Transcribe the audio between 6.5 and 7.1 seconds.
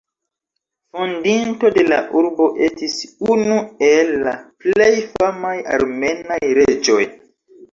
reĝoj.